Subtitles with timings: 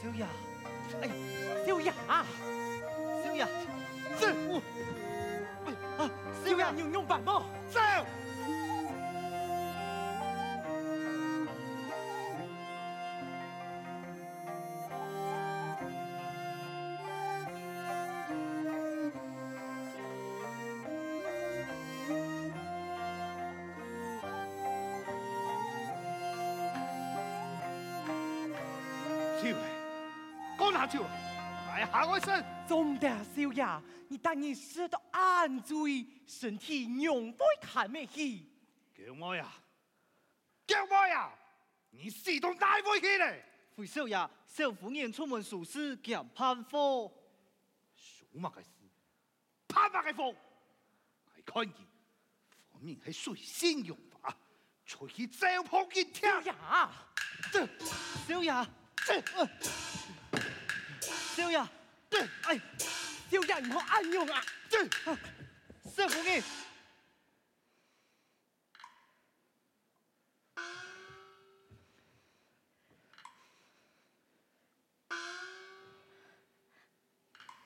[0.00, 0.24] 少爷，
[1.02, 1.12] 哎呀，
[1.66, 2.24] 小雅啊，
[3.24, 3.48] 小雅，
[4.18, 4.26] 是，
[5.98, 6.10] 啊，
[6.44, 7.44] 小雅你用办么？
[7.72, 7.80] 走。
[30.90, 35.86] 就来喊我身，总得少爷，你当你识得安住
[36.26, 38.50] 身体，永不看咩戏。
[38.94, 39.52] 叫我呀，
[40.66, 41.30] 叫我呀，
[41.90, 43.44] 你是同大回去嘞？
[43.76, 44.16] 回少爷，
[44.46, 47.12] 少夫人出门属事，见盼货。
[47.94, 48.68] 什么嘅事？
[49.68, 50.34] 攀乜个货？
[51.26, 51.74] 我看见
[52.72, 54.34] 分明系水性用法，
[54.86, 56.32] 出去招铺见天。
[56.32, 56.54] 少爷，
[57.52, 57.66] 这
[58.26, 58.66] 少爷，
[59.06, 59.22] 这。
[61.36, 61.68] 少爷，
[62.10, 62.60] 对，哎，
[63.30, 64.44] 少爷你好暗用啊！
[64.68, 64.88] 对，
[65.90, 66.42] 少夫人，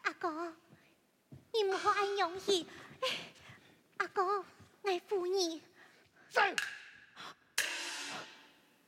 [0.03, 0.55] 阿哥，
[1.53, 2.67] 你唔好暗用去。
[3.99, 4.45] 阿哥，
[4.83, 5.63] 我扶你。
[6.31, 6.41] 走，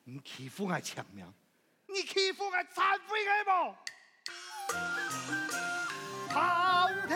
[0.04, 1.32] 你欺负我强娘，
[1.86, 3.78] 你欺负我残废个么？
[6.30, 7.14] 好头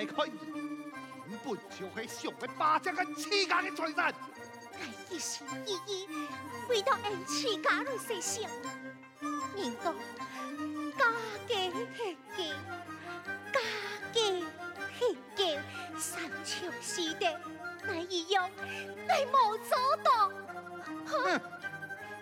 [0.00, 0.38] 我看你
[1.28, 4.14] 根本就系想个巴掌个乞丐的财产。
[4.70, 4.80] 我
[5.12, 6.06] 一心一意
[6.68, 8.48] 为到俺乞丐来设想，
[9.56, 9.92] 人讲
[10.96, 11.04] 家
[11.48, 11.54] 家
[11.96, 12.38] 系家，
[13.52, 13.58] 家
[14.12, 14.16] 家
[14.96, 15.40] 系家，
[15.98, 17.26] 三从四德，
[17.88, 18.48] 我一样
[19.08, 20.30] 我冇做到。
[21.06, 21.40] 哼！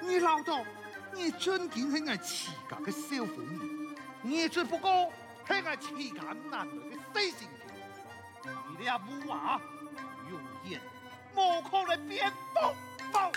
[0.00, 0.65] 你老道，
[1.12, 5.12] 你尊敬系我乞丐嘅少妇人，你只不过
[5.47, 6.73] 系我乞丐男儿
[7.15, 7.56] 嘅死心眼，
[8.71, 9.61] 你俩母娃
[10.31, 10.41] 永
[10.71, 10.81] 远
[11.35, 12.75] 莫可能变宝
[13.13, 13.33] 宝。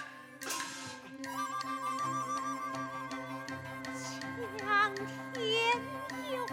[4.58, 4.96] 苍
[5.34, 5.82] 天
[6.32, 6.46] 有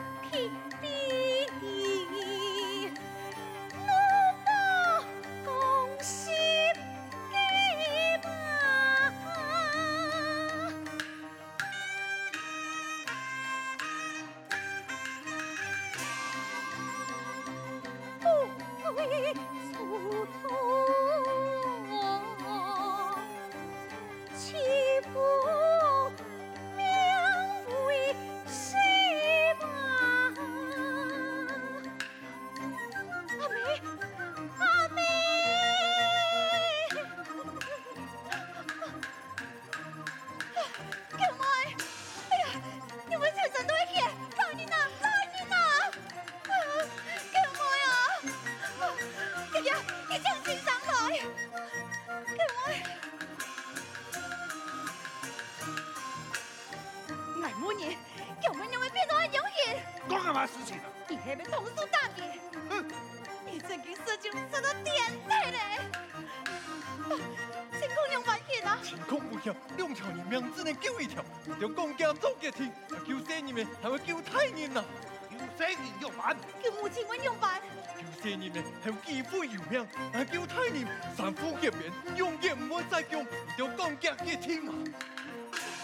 [71.61, 72.71] 用公家做决定，
[73.07, 74.85] 救生人们还要救太人呐！
[75.31, 77.63] 救生人要办，救母亲们用办，
[77.97, 80.87] 救生人们还有几副有命，还救太人
[81.17, 83.25] 三夫结面，永远唔会再救，
[83.59, 84.73] 要公家决定啊！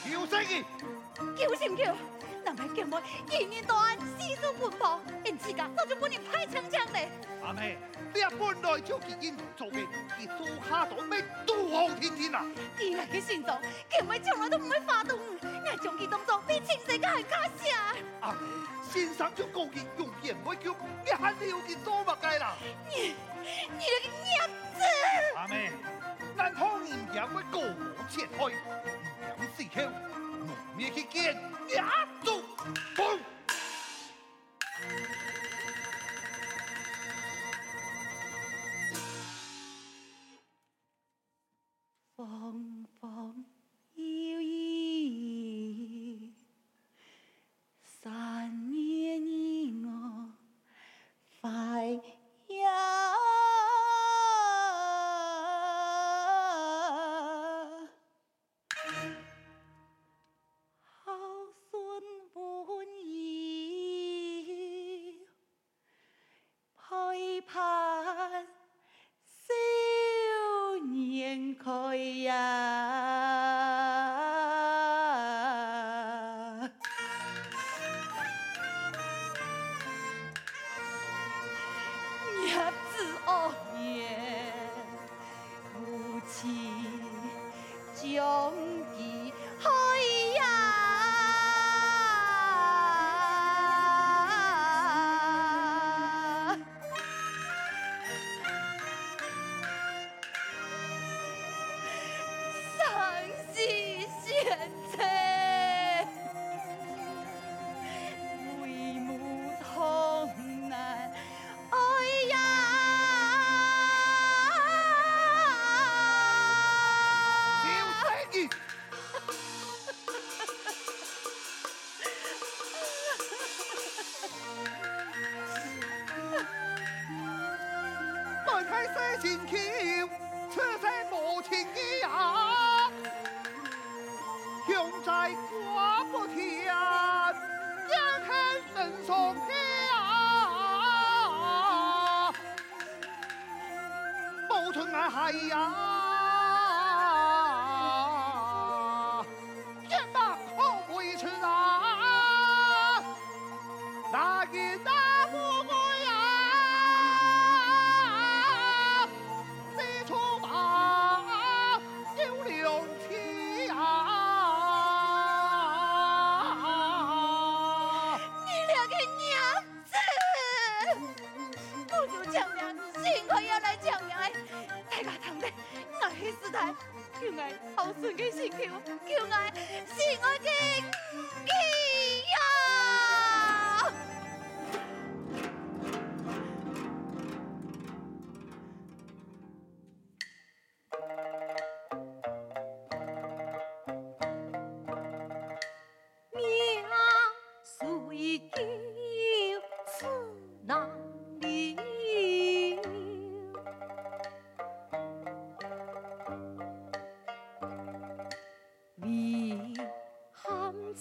[0.04, 0.64] 救生人，
[1.36, 1.96] 救什么救？
[3.46, 6.46] 年到晚四处奔波，因此个早就派
[6.92, 7.08] 嘞？
[7.42, 7.78] 阿妹，
[8.14, 9.86] 你本来就系应酬做嘅，
[10.18, 10.46] 你做
[11.04, 12.44] 咩都好天天啊！
[12.78, 15.18] 你那个心脏，叫我从来都唔会发动。
[15.18, 17.96] 我将佢当作比亲生嘅还卡下。
[18.20, 18.38] 阿妹，
[18.92, 20.70] 先生就故意用言威胁，
[21.04, 22.54] 你还留啲做乜计啦？
[22.88, 23.14] 你
[23.78, 24.80] 你那个娘子！
[25.36, 25.72] 阿妹，
[26.36, 28.54] 难道你唔会过我前去？
[29.26, 29.64] 娘死
[30.76, 31.36] Mickey Kid,
[31.72, 32.44] gato!
[32.66, 33.20] É Pum!
[42.18, 42.71] Bom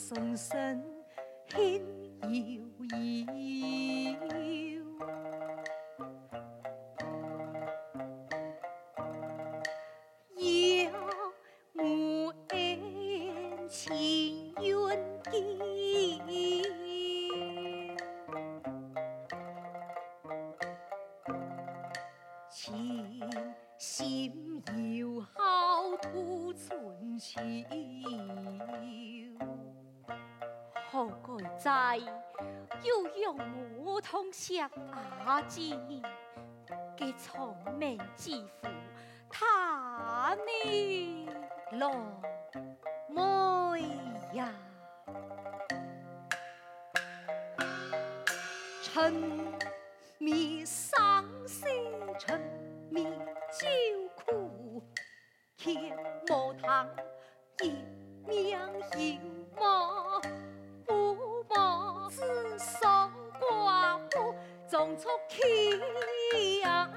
[0.02, 0.58] 送信，
[1.48, 1.80] 轻
[2.22, 2.28] 摇
[2.90, 4.71] 摇。
[35.26, 35.78] 阿姐
[36.98, 38.68] 嘅聪明之父，
[39.30, 41.30] 他呢
[41.72, 41.92] 罗
[43.10, 43.82] 妹
[44.34, 44.54] 呀，
[48.82, 49.14] 沉
[50.18, 51.66] 迷生死，
[52.20, 52.40] 沉
[52.90, 53.68] 迷酒
[54.16, 54.84] 苦，
[55.58, 55.98] 天
[56.28, 56.88] 魔堂
[57.62, 57.74] 一
[58.28, 58.58] 命有
[59.60, 60.01] 马，
[65.02, 65.42] 出去
[66.60, 66.88] 呀，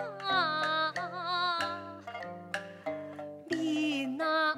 [3.48, 4.54] 你那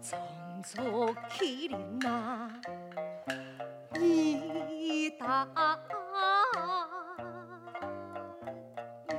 [0.00, 0.16] 种
[0.62, 1.68] 出去
[2.00, 2.48] 那，
[3.92, 5.46] 你大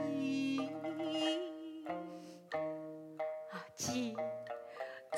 [0.10, 0.72] 姨，
[3.52, 4.16] 阿姐，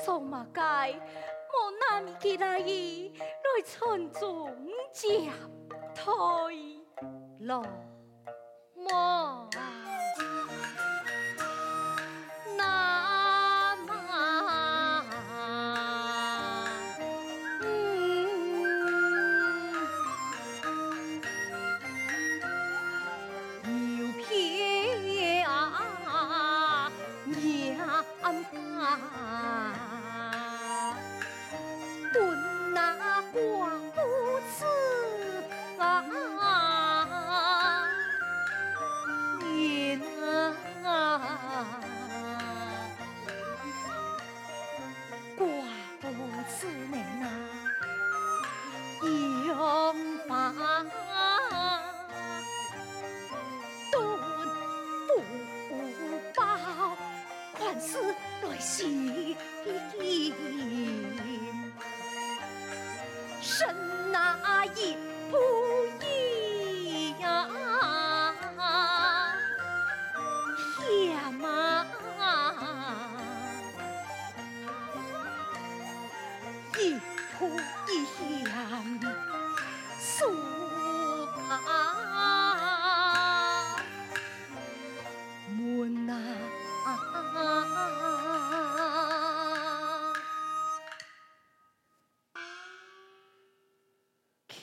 [0.04, 2.58] 做嘛该我难起来
[3.58, 3.60] 伊？
[3.60, 4.56] 在村中
[4.92, 5.28] 接
[5.92, 6.02] 待
[7.40, 7.60] 罗
[8.88, 9.37] 马。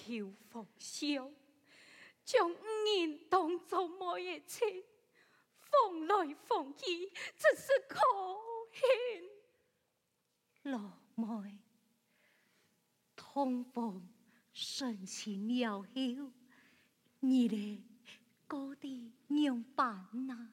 [0.08, 1.34] 流芳香，
[2.24, 4.86] 将五人当作媒的妻，
[5.62, 8.00] 风来风去，真是可
[8.72, 8.82] 恨。
[10.64, 11.60] 老妹，
[13.16, 14.10] 通风
[14.54, 15.88] 顺情了后，
[17.20, 17.84] 你嘞
[18.48, 20.50] 过得样办呐？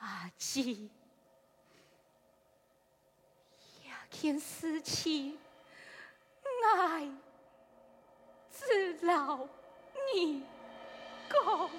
[0.00, 0.90] 阿姊，
[4.18, 5.38] 天思妻，
[6.78, 7.06] 爱
[8.50, 9.46] 自劳
[10.14, 10.42] 你
[11.30, 11.70] 功。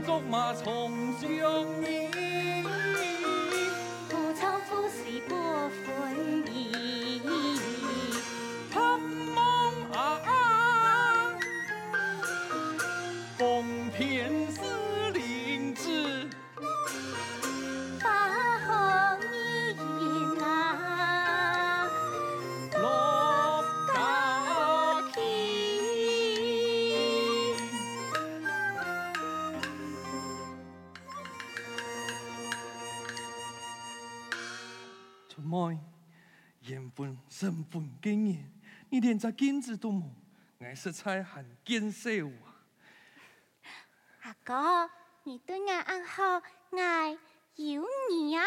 [0.00, 1.28] 纵马重相
[1.82, 2.08] 依。
[4.08, 5.34] 不藏富贵不
[5.84, 7.20] 分离，
[8.72, 9.36] 探梦
[9.92, 9.96] 啊，
[13.38, 13.44] 奉
[13.96, 14.60] 天司
[15.12, 16.05] 令旨，
[37.38, 38.50] 身份经验，
[38.88, 40.08] 你连只金子都冇，
[40.56, 42.64] 我是在很见笑啊！
[44.22, 44.90] 阿哥，
[45.24, 46.36] 你对我暗号，
[46.70, 47.18] 我
[47.56, 48.46] 有你啊。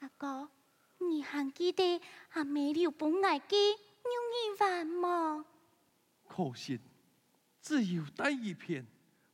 [0.00, 0.50] 阿哥，
[0.98, 5.46] 你还记得阿妹留本爱嘅用语话吗？
[6.28, 6.78] 可惜
[7.62, 8.86] 只有带一片，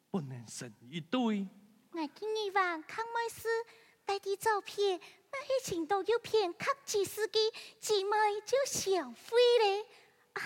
[0.09, 1.49] 不能成一对。
[1.91, 3.49] 我今日晚看电视，
[4.11, 5.01] 带啲照片，
[5.31, 7.39] 那些情都有片刻记事记，
[7.79, 8.11] 姊妹
[8.45, 9.87] 就相会咧。
[10.33, 10.43] 啊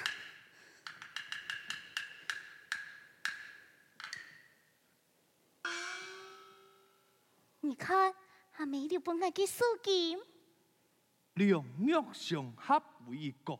[7.60, 8.14] 你看，
[8.56, 10.18] 阿妹留本爱嘅手机，
[11.32, 13.58] 两玉相合为一国，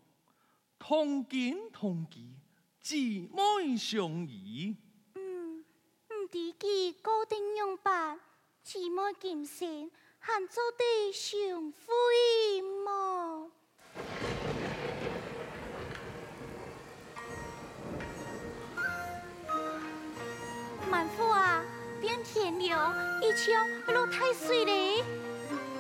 [0.78, 2.34] 同根同基，
[2.82, 2.96] 姊
[3.32, 4.76] 妹相依。
[5.14, 8.20] 嗯，唔知佢固定样板，
[8.62, 9.46] 姊妹今
[10.24, 11.38] 生还做得相
[11.86, 13.50] 会么？
[20.90, 21.62] 万福啊，
[22.00, 25.04] 变天了，一枪落太水嘞！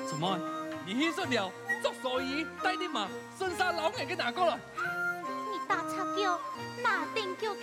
[0.06, 0.38] 怎么？
[0.86, 1.50] 你牺牲了，
[1.82, 4.58] 做所以带你妈生杀老眼给拿过来。
[4.76, 6.38] 你打叉叫，
[6.82, 7.60] 拿定脚头，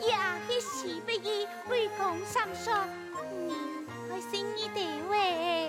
[0.00, 0.14] 也
[0.46, 2.74] 是死不义，为公上说，
[3.46, 3.54] 你
[4.18, 5.16] 我心意地位。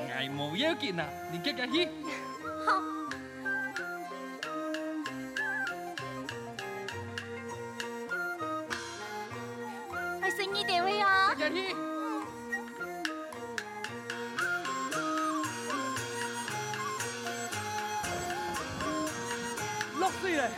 [0.10, 1.86] 哎，冇要紧啊，你继续去。
[2.66, 2.82] 好。
[10.24, 11.36] 我心意地位啊。
[11.36, 11.76] 继续去。
[20.00, 20.50] 落水嘞，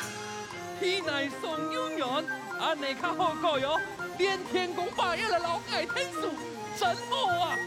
[0.79, 3.77] 天内较好过哟。
[4.17, 6.29] 连天公伯爷来劳改天数，
[6.77, 7.57] 真好啊！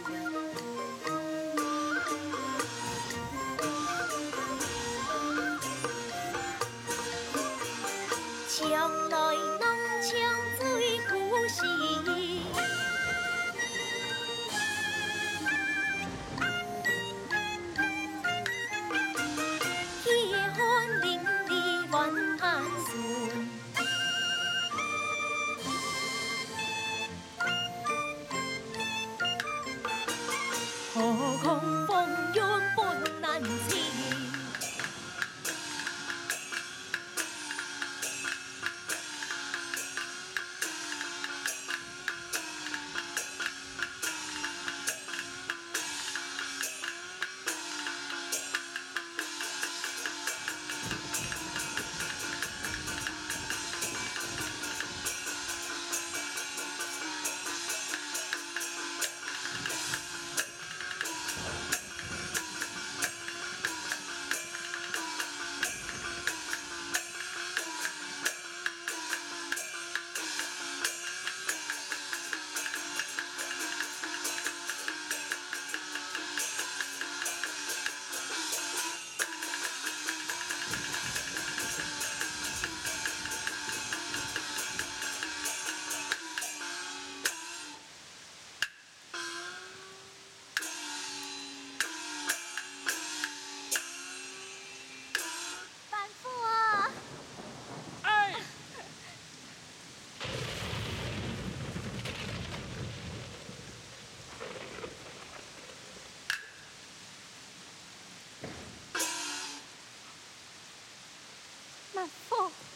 [112.45, 112.74] 어.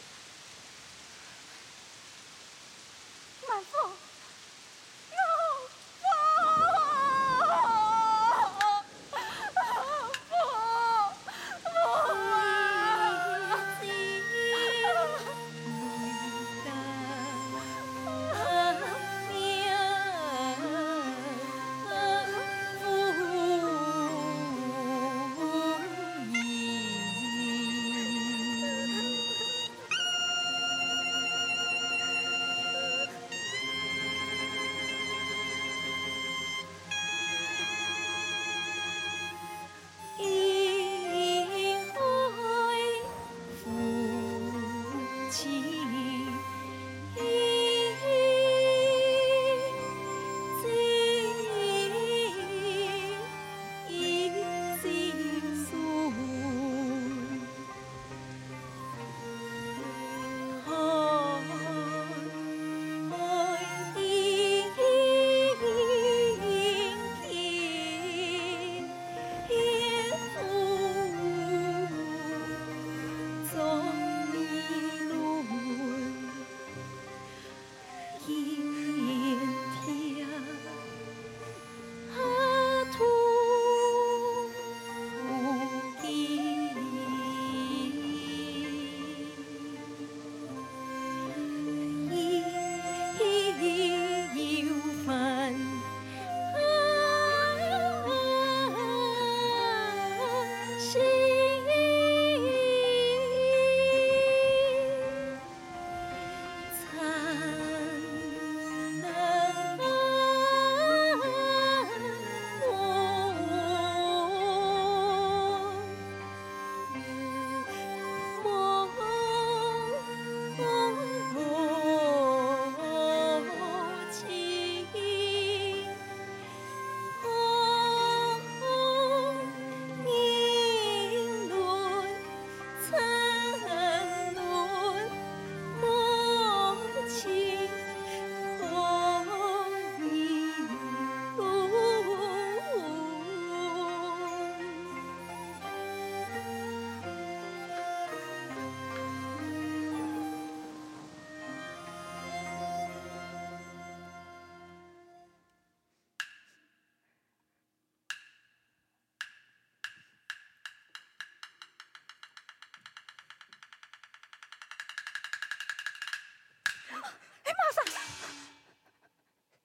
[167.73, 167.81] 嫂，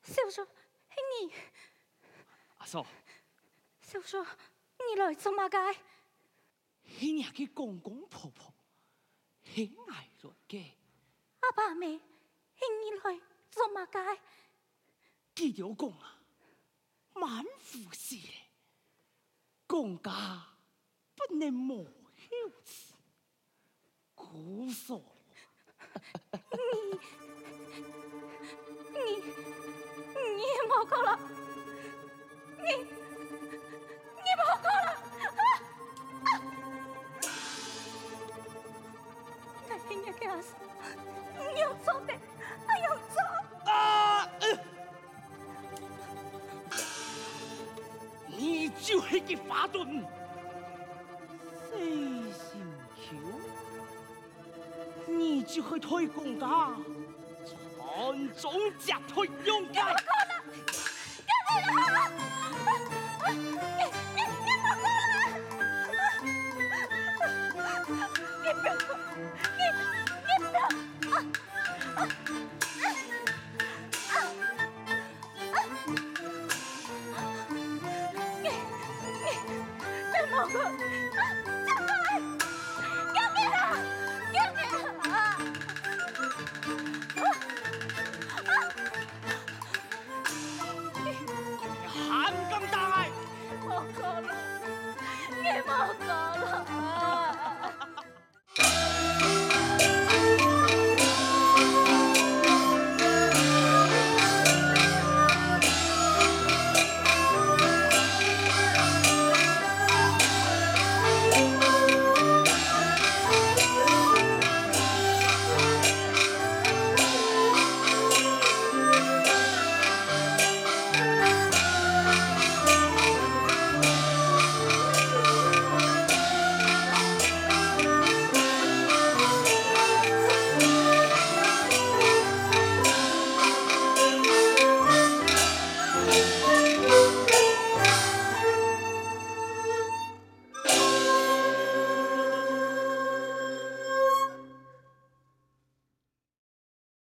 [0.03, 1.33] 小叔，是你。
[2.59, 2.87] 阿嫂，
[3.83, 4.25] 小叔，
[4.79, 5.75] 你来做乜嘅？
[6.87, 8.55] 是伢嘅公公婆婆，
[9.45, 10.73] 很爱来嘅。
[11.41, 13.21] 阿爸妹，是你来
[13.51, 14.19] 做乜嘅？
[15.35, 16.21] 记条讲啊，
[17.15, 18.51] 满腹是咧，
[19.67, 20.57] 公家
[21.15, 21.85] 不能无
[22.17, 22.29] 孝
[22.65, 22.95] 子，
[24.15, 25.01] 姑嫂。
[28.93, 28.99] 你
[30.15, 31.19] 你你冇讲啦，
[32.59, 34.89] 你你冇讲啦，
[39.69, 40.49] 但系你嘅阿嫂，
[41.53, 42.11] 你要做的，
[42.67, 43.17] 还要做。
[43.73, 44.29] 啊！
[48.29, 50.05] 你就是个法盾，
[51.71, 52.24] 细
[55.47, 56.75] 只会推广噶，
[57.87, 59.95] 传宗接代用噶。